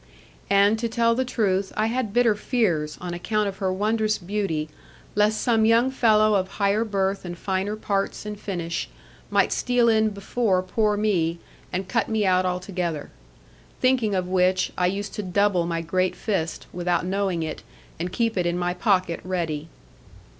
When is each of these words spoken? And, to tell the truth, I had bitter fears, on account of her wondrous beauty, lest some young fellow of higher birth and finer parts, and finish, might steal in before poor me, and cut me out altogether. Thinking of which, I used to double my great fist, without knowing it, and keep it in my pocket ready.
And, 0.49 0.79
to 0.79 0.89
tell 0.89 1.13
the 1.13 1.23
truth, 1.23 1.71
I 1.77 1.85
had 1.85 2.11
bitter 2.11 2.33
fears, 2.33 2.97
on 2.99 3.13
account 3.13 3.47
of 3.47 3.57
her 3.57 3.71
wondrous 3.71 4.17
beauty, 4.17 4.67
lest 5.13 5.39
some 5.39 5.63
young 5.63 5.91
fellow 5.91 6.33
of 6.33 6.47
higher 6.57 6.83
birth 6.83 7.23
and 7.23 7.37
finer 7.37 7.75
parts, 7.75 8.25
and 8.25 8.39
finish, 8.39 8.89
might 9.29 9.51
steal 9.51 9.89
in 9.89 10.09
before 10.09 10.63
poor 10.63 10.97
me, 10.97 11.37
and 11.71 11.87
cut 11.87 12.09
me 12.09 12.25
out 12.25 12.47
altogether. 12.47 13.11
Thinking 13.79 14.15
of 14.15 14.27
which, 14.27 14.71
I 14.75 14.87
used 14.87 15.13
to 15.13 15.21
double 15.21 15.67
my 15.67 15.81
great 15.81 16.15
fist, 16.15 16.65
without 16.73 17.05
knowing 17.05 17.43
it, 17.43 17.61
and 17.99 18.11
keep 18.11 18.37
it 18.39 18.47
in 18.47 18.57
my 18.57 18.73
pocket 18.73 19.19
ready. 19.23 19.69